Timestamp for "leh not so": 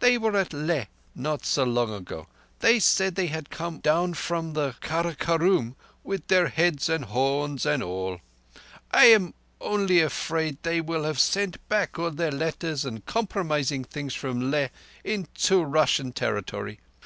0.52-1.64